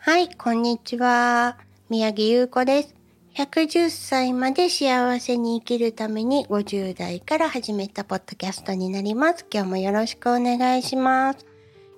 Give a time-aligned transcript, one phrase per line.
[0.00, 1.58] はい、こんにちは。
[1.90, 2.94] 宮城優子です。
[3.34, 9.44] 110歳まで幸せに生きるために50代から始めたポッドキャストになります。
[9.52, 11.44] 今日もよろしくお願いします。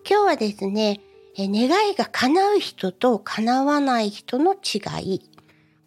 [0.09, 1.01] 今日はですね、
[1.37, 5.31] え願いが叶う人と叶わない人の違い。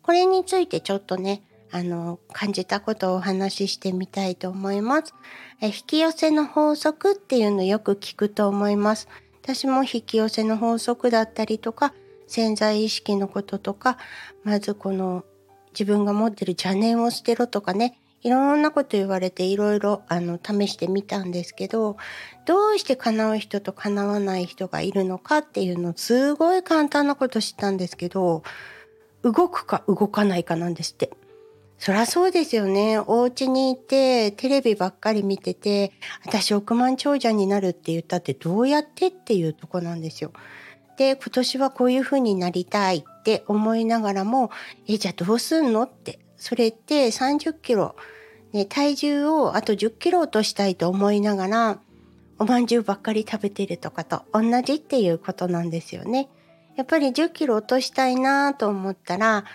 [0.04, 1.42] これについてちょっとね、
[1.72, 5.16] あの、感じたことをお話ししてみたいと思います。
[5.62, 9.10] え引き寄せの法則っていうのよく聞くと思います。
[9.42, 11.92] 私も引き寄せの法則だったりとか、
[12.34, 14.00] 潜在意識のこととか、
[14.44, 15.24] まずこの
[15.72, 21.96] 自分が持ってる邪念を捨てろとかね、いろんなこと言われていろいろあの試してみたんですけど、
[22.48, 28.42] どうして叶う人と叶わない人がいるのかっていうのをすごい簡単なこと知ったんですけど、
[29.22, 31.12] 動くか動かないかなんですって。
[31.78, 32.98] そりゃそうですよね。
[32.98, 35.92] お家にいて、テレビばっかり見てて、
[36.26, 40.32] 私億万長者になるって言ったってどうやってっていうとこなんですよ。
[40.98, 44.52] で、今年はこういう風になりたいって思いながらも、
[44.88, 46.20] え、じゃあどうすんのって。
[46.38, 47.96] それって30キロ、
[48.52, 51.80] ね、体重をあと10キロ落としたいと思いながら、
[52.38, 56.28] おまんじゅうばっかり食べてるとかと同じっていうことなんですよね。
[56.76, 59.46] やっぱり10キロ落としたいなと思ったら、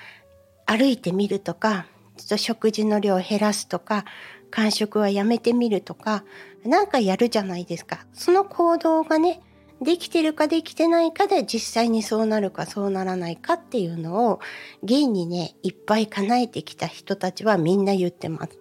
[0.64, 4.05] 歩いてみるとか、ちょっと食事の量を減らすとか、
[4.50, 6.25] 間食はやめてみるとか、
[6.64, 8.06] なんかやるじゃないですか。
[8.14, 9.41] その行動がね、
[9.81, 14.41] できてるかできてないかで実際にそうなるかそうならないかっていうのを
[14.83, 18.59] 現にねいっぱい叶えてきた人たちはみんな言ってます。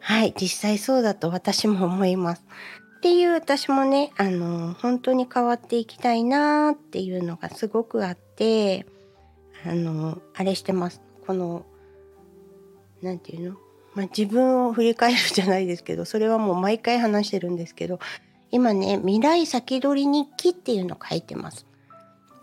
[0.00, 2.44] はい実際そうだと私も思います。
[2.98, 8.86] っていう私もねあの本当に変わっていきたいなーっていうのがすごくあって
[9.64, 11.00] あのあれしてます。
[11.26, 11.64] この
[13.00, 13.56] 何て言うの？
[13.94, 17.98] まあ、自分を振り返るじゃないですけどそれはもう毎回話してるんですけど
[18.50, 21.66] 今ね、未来先取り日記っていうの書いてます。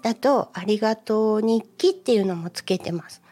[0.02, 3.24] だと、ありがとう日記っていうのもつけてます。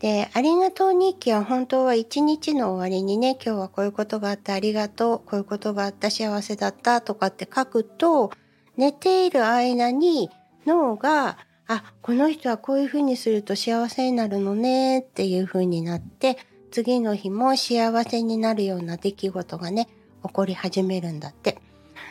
[0.00, 8.32] で、ありがとう日記は本当は一日の終わりにね、今日はこういうことがあってありがとう、こういうことがあった幸せだったとかって書くと、
[8.76, 10.28] 寝ている間に
[10.66, 16.38] 脳が、あ、この人はこういうふうにすると幸せになるのねっていうふうになって、
[16.70, 19.88] 次の日も幸せになるような出来事がね、
[20.24, 21.58] 起こり始めるんだって。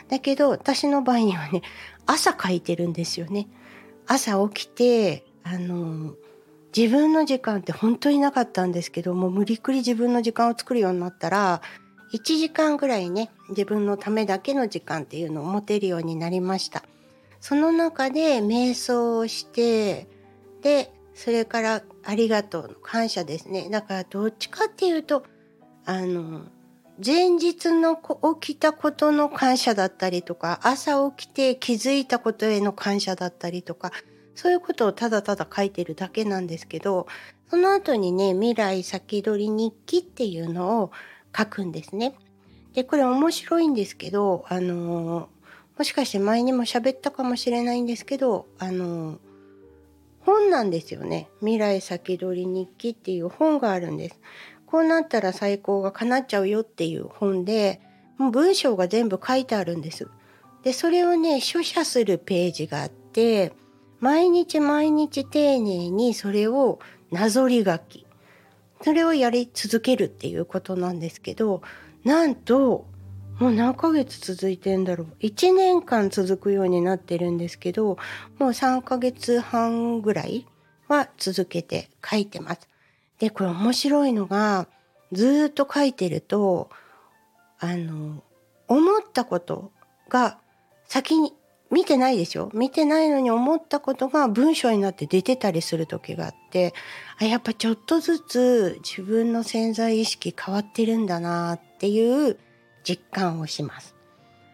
[0.08, 1.62] だけど、私の場合にはね、
[2.06, 3.48] 朝書いてるんですよね。
[4.06, 6.14] 朝起きて、あの、
[6.76, 11.62] 自分の時間って本当になかったんですけど、も無理くり自分の時間を作るようになったら、
[12.12, 16.84] 1時間ぐらいね、自分のためだけの時間っていうのを持てるようになりました。
[17.40, 20.08] その中で瞑想をして、
[20.62, 23.68] で、それからありがとうの感謝ですね。
[23.70, 25.24] だからどっちかっていうと、
[25.84, 26.42] あの、
[27.04, 27.96] 前日の
[28.40, 33.92] 起きたことの感謝だったりとか、朝起きて気づいたことへの感謝だったりとか、
[34.34, 37.06] そういうことをただただ書いてるだけなんですけど、
[37.50, 40.92] その後にね、未来先取り日記っていうのを
[41.36, 42.14] 書くんですね。
[42.72, 45.28] で、これ面白いんですけど、あの
[45.76, 49.18] もしかして前にも喋ったかもしれないんですけど、あの
[50.20, 51.28] 本なんですよね。
[51.40, 54.18] 未来先取り日記っていう本があるんです。
[54.66, 57.80] こうなったら最高が叶っちゃうよっていう本で、
[58.18, 60.08] もう文章が全部書いてあるんです。
[60.62, 63.52] で、それをね、書写するページがあって、
[64.00, 68.06] 毎日毎日丁寧にそれをなぞり書き。
[68.82, 71.62] それをやり続けるっていうことなんですけど、
[72.04, 72.86] なんと、
[73.38, 75.06] もう何ヶ月続いてんだろう。
[75.20, 77.98] 1年間続くようになってるんですけど、
[78.38, 80.46] もう3ヶ月半ぐらい
[80.88, 82.68] は続けて書いてます。
[83.18, 84.66] で、これ面白いのが、
[85.12, 86.68] ずっと書いてると、
[87.58, 88.22] あの、
[88.68, 89.70] 思ったこと
[90.08, 90.38] が
[90.88, 91.32] 先に
[91.70, 92.50] 見てないでしょ？
[92.52, 96.74] 見てないのに思ったことが文章になって出てたりする時があって
[97.18, 102.38] あやっぱちょっとずつ自分の潜在意識変わってるんだなっていう
[102.84, 103.94] 実感をします。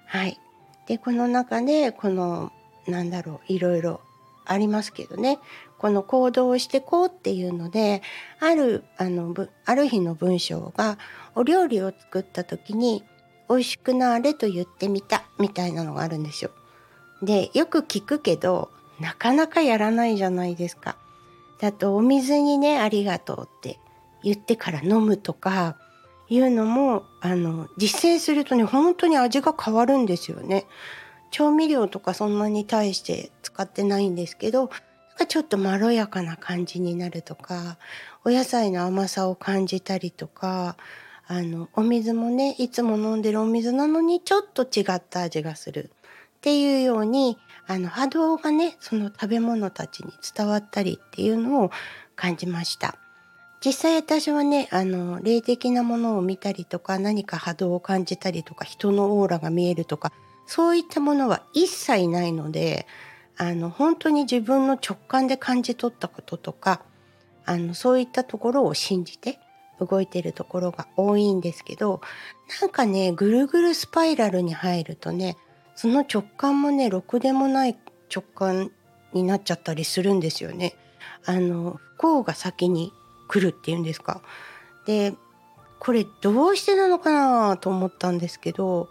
[0.06, 0.38] はい。
[0.86, 2.50] でこの中でこの
[2.86, 4.00] なんだろういろいろ
[4.44, 5.38] ありますけどね
[5.82, 8.02] この行動をしてこうっていうので
[8.38, 9.34] あるあの
[9.64, 10.96] ある日の文章が
[11.34, 13.02] お料理を作った時に
[13.48, 16.52] 美味しくなれと言ってみたみたいなのがあるんですよ。
[17.20, 18.70] でよく聞くけど
[19.00, 20.96] なかなかやらないじゃないですか。
[21.58, 23.80] だとお水にねありがとうって
[24.22, 25.76] 言ってから飲むとか
[26.28, 30.64] いうのもあの実践するとね本当に味が変わるんですよね。
[31.32, 34.70] 調味料とかそんなに対して使ってないんですけど
[35.22, 37.78] がちょっとまろやかな感じになるとか
[38.24, 40.76] お野菜の甘さを感じたりとか
[41.28, 45.90] あのお水もねいつも飲んでるお水なのにちょっと違った味がする。
[46.38, 47.38] っていうように
[47.68, 51.70] あの波動がねその食べ物たちに伝わったりっていうのを
[52.16, 52.96] 感じました。
[53.64, 60.12] 実際私はねあの霊的なものを見たりとか何か波動を感じたりとか人のオーラが見えるとか
[60.46, 62.88] そういったものは一切ないので
[63.42, 66.80] あの本当に自分の直感で感じ取ったこととか
[67.44, 69.40] あのそういったところを信じて
[69.80, 72.00] 動いてるところが多いんですけど
[72.60, 75.36] なんかねぐるぐるスパイラルに入るとね
[75.74, 77.76] その直感もねろくでもない
[78.14, 78.70] 直感
[79.12, 80.74] になっちゃったりするんですよね。
[81.24, 82.92] あの不幸が先に
[83.26, 84.22] 来るっていうんですか。
[84.86, 85.14] で
[85.80, 88.88] これどうしてなのかなと思ったんですけど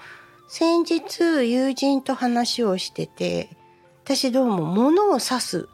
[0.50, 3.61] 先日友人と話をしてて
[4.04, 5.70] 私どうも物を刺す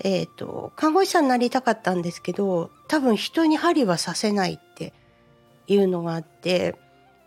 [0.00, 4.92] えっ、ー、と看護師さんになりたかったんですけど多分人に針は刺せないって
[5.66, 6.76] いうのがあって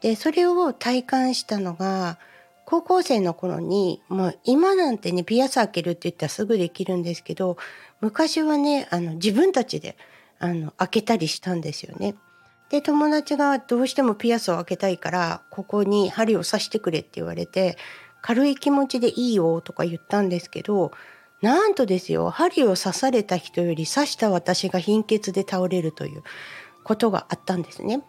[0.02, 2.18] でそれを体感したのが
[2.66, 7.58] 高校生の頃にもう今なんてねピアス開けるって言ったらすぐできるんですけど
[8.00, 9.98] 昔はねあの自分たちで
[10.40, 12.16] あの開けたりしたんですよね。
[12.70, 17.78] で友達がどうしてもピアスを開けたいからここに針を刺してくれって言われて
[18.28, 20.92] 軽い気持ちでいいよとか言ったんですけど
[21.42, 26.24] なんとですよ針を刺された人より刺した私が貧血で倒れるという
[26.84, 28.02] ことがあったんですね。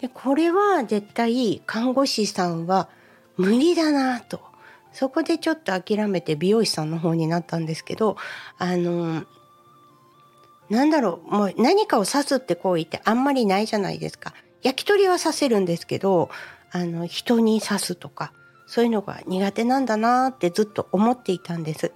[0.00, 2.88] でこれは絶対看護師さんは
[3.36, 4.40] 無理だなと
[4.94, 8.16] そこでちょっと諦めて美容師さんの方になったんですけど
[8.56, 9.24] あの
[10.70, 14.32] なんだろうもう何かを刺すって行為ってあんまりないじゃないですか。
[14.62, 16.30] 焼き鳥は刺せるんですけど
[16.70, 18.32] あの人に刺すとか
[18.70, 21.92] そういうのが苦手なんだなってずっと思っていたんです。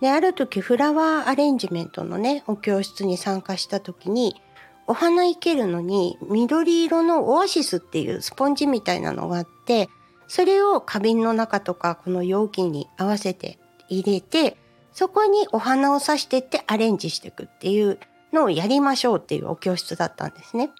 [0.00, 4.40] である時フラワーアレンジメントのねお教室に参加した時に
[4.86, 9.88] お花生けるのに緑色のオアシスっていうスポンジみたいなのがあって
[10.28, 13.58] それを花瓶の中とかこの容器に合わせて
[13.88, 14.56] 入れて
[14.92, 17.98] そこにお花を挿してってアレンジしていくっていう
[18.32, 20.70] のをやりましょうっていうお教室だったんですね。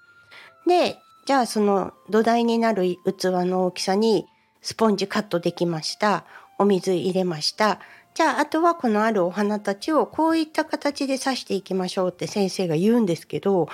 [0.65, 4.25] でじゃあその土台になる器の大きさに
[4.63, 6.25] スポンジカットできました
[6.57, 7.79] お水入れました
[8.15, 13.69] じゃああとはこのあるお花たちをこういった形で刺していきましょうって先生が言うんですけど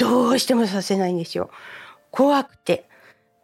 [0.00, 1.50] どうしても刺せないんですよ。
[2.10, 2.88] 怖くて。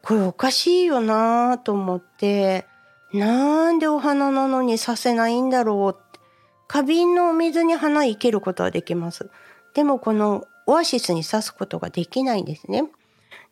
[0.03, 2.65] これおかしいよなと思って
[3.13, 6.21] なんでお花なのに刺せないんだろうって
[6.69, 9.31] 花瓶のお水に花生けることはできます。
[9.75, 12.85] でもこのオアシスに刺すことができないんですね。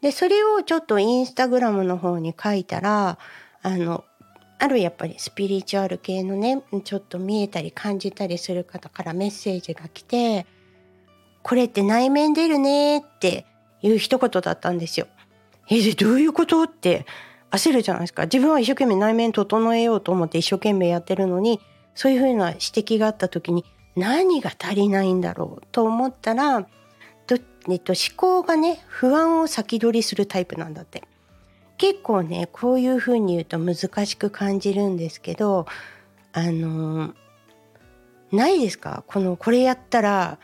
[0.05, 3.17] でそれをちょっとインスタグラムの方に書いたら
[3.63, 4.05] あの
[4.59, 10.45] あるやっぱりスピリチュアル系のねちょっと見えたり感じたりする方からメッセージが来て
[11.43, 13.47] 「これって内面出るね」って
[13.81, 15.07] いう一言だったんですよ。
[15.71, 16.63] えでどういうこと？
[16.65, 17.07] って
[17.51, 21.61] 焦るじゃないですか自分は一生懸命内面整えようと思って一生懸命やってるのに
[21.95, 23.65] そういうふうな指摘があった時に
[23.97, 26.67] 何が足りないんだろうと思ったら
[27.27, 27.39] っ
[27.81, 31.03] と、思考がね不安を先取りするタイプなんだって。
[31.77, 35.67] 結構ねこういうふうに言うと難しく感じるんですけど
[36.33, 37.15] あの
[38.31, 39.03] ないですか？
[39.09, 40.39] このこれやったら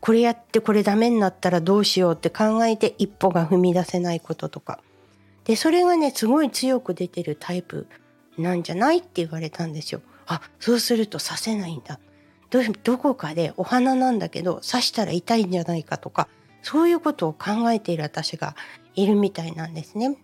[0.00, 4.78] これやってこれダメになったらどうしようって考えて一歩が踏み出せないこととか
[5.44, 7.86] でそれがねすごい強く出てるタイプ
[8.36, 10.02] なんじゃないって言われたんですよ。
[10.26, 11.98] あそうするとさせないんだ
[12.54, 16.28] どどこかでお花なんだけど刺したら痛いんじゃないかとか
[16.62, 18.54] そういうことを考えている私が
[18.94, 20.16] いるみたいなんですね。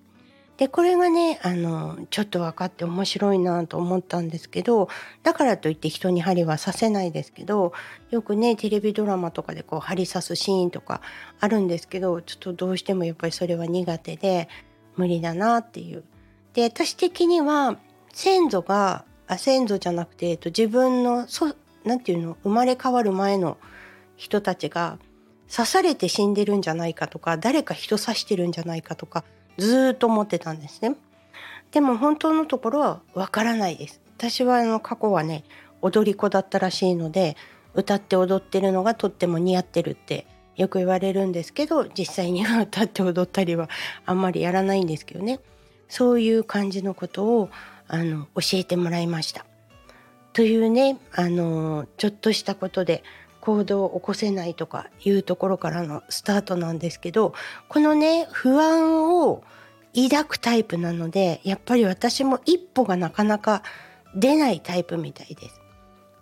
[0.56, 4.90] でこれがねあのちょっと分かって面白いなと思ったんですけど
[5.22, 7.72] だからといって人に針は刺せないですけど
[8.10, 11.00] よくねテレビドラマとかでこう針刺すシーンとか
[11.40, 14.48] あるんですけどちょっとどうしてもやっぱりそれは苦手で
[14.96, 16.04] 無理だなっていう。
[16.52, 17.78] で私的には
[18.12, 23.56] 先祖があ先祖じゃなくて、えっと、自分のそなんていうの生まれ変わる前の
[24.16, 24.98] 人たちが
[25.54, 29.24] 刺されて死んでるんじゃないかとか誰か人刺してるんじゃないかとか
[29.58, 30.96] ずっと思ってたんですね。
[31.72, 34.00] でも本当のところはわからないです。
[34.16, 35.44] 私はあの過去はね
[35.82, 37.36] 踊り子だったらしいので
[37.74, 43.68] 歌って踊ってるのがとっても似合ってるってよく言われるんですけど実際には歌って踊ったりは
[44.04, 45.40] あんまりやらないんですけどね
[45.88, 47.50] そういう感じのことを
[47.88, 49.46] あの教えてもらいました。
[50.32, 53.02] というねあのちょっとしたことで
[53.40, 57.34] 行動を起こせないとかいうところからのスタートなんですけど
[57.68, 59.42] このね不安を
[59.94, 63.62] 抱くタイプなのでやっぱり私も一歩がなかなか
[64.14, 65.60] 出ないタイプみたいです。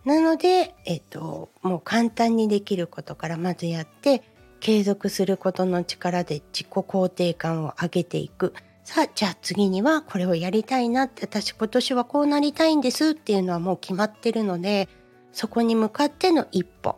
[0.04, 4.22] なので、えっと、もう簡単にできることからまずやって
[4.60, 8.54] 継続することの力で自己肯定感を上げていく
[8.88, 14.88] さあ、じゃあ次にはこれをやりたいなって、私今年はこうなりたいんですっていうのはもう決まってるので、
[15.30, 16.96] そこに向かっての一歩。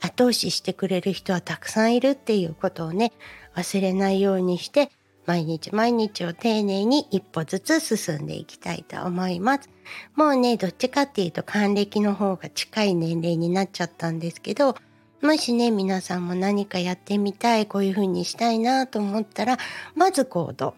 [0.00, 3.12] 後押ししてくれる人はたくさんいるっていうことをね、
[3.54, 4.90] 忘れないようにして、
[5.26, 9.68] 毎日毎日を丁寧に一歩ずつ進んでいきたいと思います。
[10.16, 14.76] もうね、どっちかっていうと還暦の方が近い年齢になっちゃったんですけど、
[15.20, 19.58] もしね、皆さんも何かやってみたい、こういう風にしたいなと思ったら、
[19.94, 20.72] まず行動。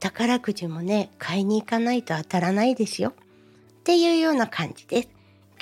[0.00, 3.10] 宝くじもね、買いに行かないと当たらないですよ。
[3.10, 5.08] っていうような感じです。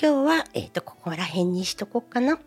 [0.01, 2.39] 今日は、えっ、ー、と、ここら辺にしとこうかな。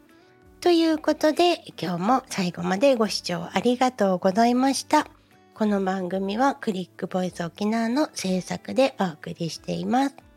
[0.61, 5.07] ということで、今日も最後までご視聴ありがとうございました。
[5.53, 10.28] この番組はクリックボイス沖縄の制作でお送りしています。